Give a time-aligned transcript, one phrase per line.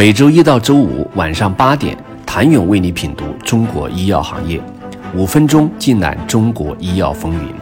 [0.00, 4.58] 每周一到周五晚上八点，谭勇为你品读中国医药行业，
[5.14, 7.52] 五分钟尽览中国医药风云。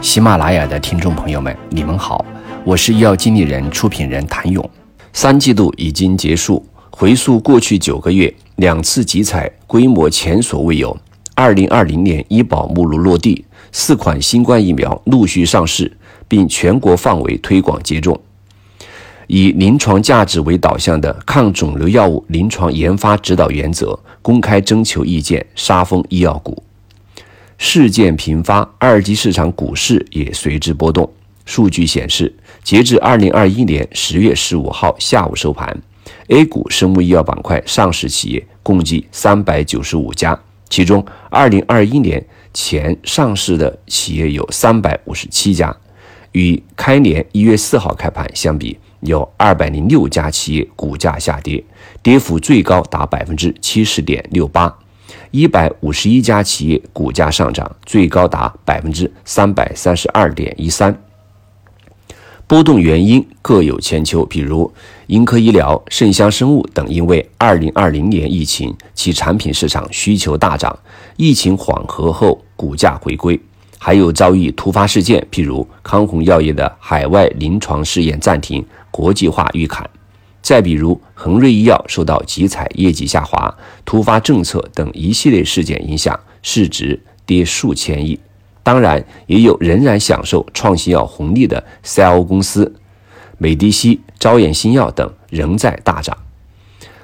[0.00, 2.24] 喜马拉雅的听众朋友们，你们好，
[2.62, 4.70] 我是医药经理人、出品人谭勇。
[5.12, 10.96] 三季度已经结束，回溯过去九个月，两次集采规模前所未有。
[11.34, 15.90] 二零二零年医保目录落地，四款新冠疫苗陆续上市，
[16.28, 18.16] 并全国范围推广接种。
[19.32, 26.60] 以临床价值为导向的抗肿瘤药物临床研发指导原则公开征求意见，杀疯医药股。
[27.56, 31.08] 事件频发，二级市场股市也随之波动。
[31.44, 35.80] 数据显示，截至二零二一年十月十五号下午收盘
[36.26, 40.36] ，A 股生物医药板块上市企业共计三百九十五家。
[40.68, 45.76] 其中，二零二一年前上市的企业有三百五十七家，
[46.32, 51.64] 与开年一月四号开盘相比，有二百零六家企业股价下跌，
[52.02, 54.68] 跌幅最高达百分之七十点六八；
[55.30, 60.96] 一百五十一家企业股价上涨，最高达百分之三百三十二点一三。
[62.46, 64.72] 波动原因各有千秋，比如
[65.06, 70.76] 英科医疗、盛香生物等，因为2020年疫情，其产品市场需求大涨，
[71.16, 73.38] 疫情缓和后股价回归；
[73.78, 79.84] 还有遭遇突发事件，譬如康弘药业的海外临床试验暂停、国际化预砍；
[80.42, 88.18] 再比如恒瑞医药受到集采业绩下滑、突发政策等一系列事件影响，市值跌数千亿。
[88.62, 92.74] 当然，也有仍然享受创新药红利的 CRO 公司，
[93.38, 96.16] 美迪西、招衍新药等仍在大涨。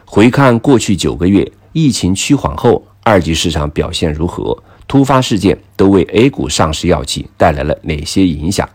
[0.04, 4.62] 回看过去九个月，疫情趋缓后，二级市场表现如何？
[4.86, 8.68] 突发事件都为 A 股上市药企带来了哪些影响？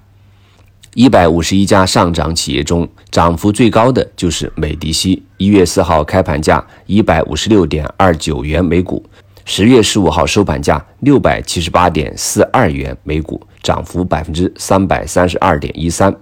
[0.94, 5.23] 一百五十一家上涨企业中，涨幅最高的就是美迪西。
[5.38, 9.02] 一月四号开盘价一百五十六点二九元每股。
[9.45, 16.13] 十月十五号收盘价六百七十八点四二元每股，涨幅百分之三百三十二点一三。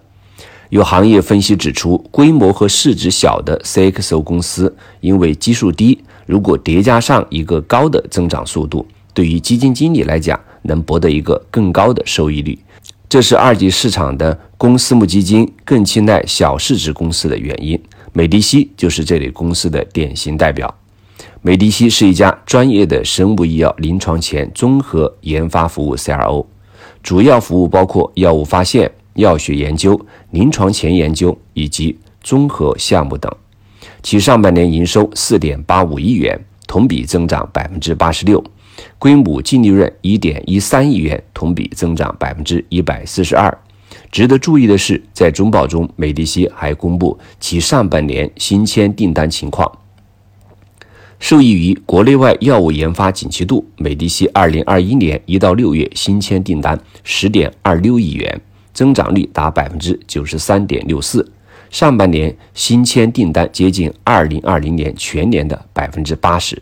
[0.69, 8.85] 有行业分析指出，规模和市值小的 CXO 公司因为基数低，如果叠加上一个高的增长速度，
[9.16, 12.59] 对于基金经理来讲，能博得一个更高的收益率。
[13.09, 17.81] 这是二级市场的公私募基金更青睐小市值公司的原因。
[18.14, 20.72] 美迪西就是这类公司的典型代表。
[21.42, 26.46] 美迪西是一家专业的生物医药临床前综合研发服务 CRO，
[27.02, 30.00] 主要服务包括药物发现、药学研究、
[30.30, 33.31] 临床前研究以及综合项目等。
[34.03, 38.44] 其上半年营收四点八五亿元，同比增长百分之八十六，
[38.97, 43.57] 规模净利润一点一三亿元，同比增长百分之一百四十二。
[44.12, 49.72] 值得注意的是，在中报中，美迪西还公布其上半年新签订单情况。
[51.19, 58.41] 受益于国内外药物研发景气度，美迪西2021年一到六月新签订单10.26亿元，
[58.73, 61.25] 增长率达93.64%。
[61.69, 66.57] 上半年新签订单接近2020年全年的80%。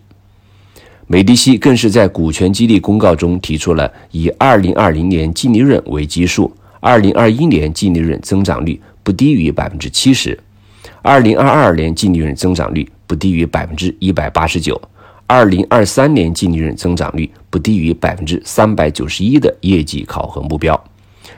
[1.07, 6.51] 美迪西更是在股权激励公告中提出了以2020年净利润为基数
[6.81, 12.87] ，2021年净利润增长率不低于 70%，2022 年净利润增长率。
[13.07, 14.81] 不低于百分之一百八十九，
[15.27, 20.77] 二零二三年净利润增长率不低于百分之三百九十一的业绩考核目标。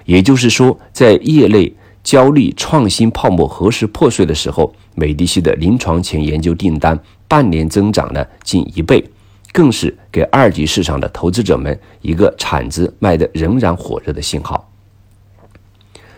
[0.06, 1.72] 也就是说，在业内
[2.03, 9.06] 焦虑创新泡沫何时破碎的时候，美迪西的临床前研究订单半年增长了近一倍，
[9.52, 14.70] 更是给二级市场的投资者们一个铲子卖得仍然火热的信号。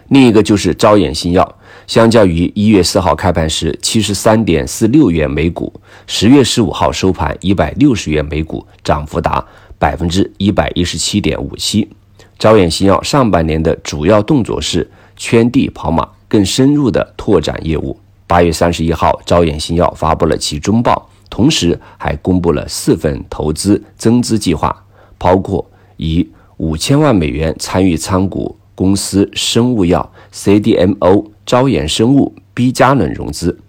[0.09, 1.57] 另一个就是招衍新药。
[1.87, 5.73] 相较于一月四号开盘时七十三点四六元每股，
[6.07, 9.43] 十月十五号收盘一百六十元每股，涨幅达
[9.77, 11.89] 百分之一百一十七点五七。
[12.37, 17.99] 招远新药上半年的主要动作是圈地跑马，更深入的拓展业务。
[18.27, 24.85] 八月三十一号，招远新药发布了其中报，同时还公布了四份投资增资计划，
[25.17, 25.67] 包括
[25.97, 31.31] 以五千万美元参与参股公司生物药 CDMO。
[31.43, 33.59] 招衍生物 B 加轮融资，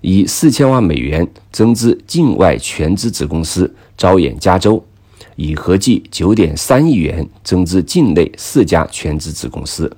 [0.00, 4.84] 以四千万美元增资境外全资子公司招衍加州，
[5.34, 9.90] 以合计九点三亿元增资境内四家全资子公司，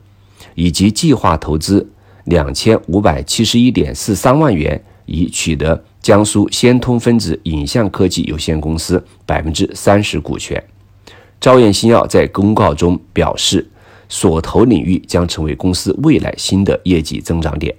[0.55, 1.87] 以及计划投资
[2.25, 10.63] 两千五百七十一点四三万元，已取得江苏先通分子影像科技有限公司百分之三十股权。
[11.41, 13.69] 招衍新药在公告中表示。
[14.07, 17.75] 所投领域将成为公司未来新的业绩增长点。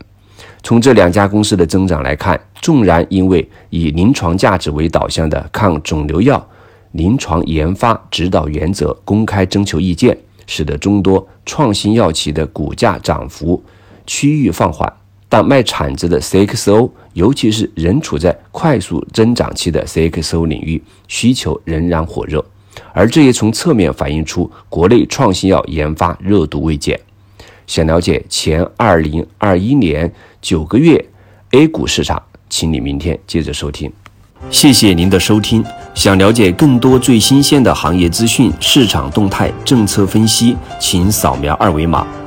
[0.63, 6.45] 从这两家公司的增长来看，纵然因为以临床价值为导向的抗肿瘤药
[6.93, 10.17] 临床研发指导原则公开征求意见，
[10.47, 13.63] 使得众多创新药企的股价涨幅
[14.07, 14.91] 趋于放缓，
[15.27, 22.43] 但卖铲子的 CXO，尤其是仍处在快速增长期的 CXO 领域，需求仍然火热。
[22.93, 26.99] 而这也从侧面反映出国内创新药研发热度未减。
[27.67, 30.11] 想了解前二零二一年
[30.41, 31.03] 九个月
[31.51, 33.91] A 股市场，请你明天接着收听。
[34.51, 35.63] 谢谢您的收听。
[35.95, 42.05] 想了解更多最新鲜的行业资讯、市场动态、政策分析，请扫描二维码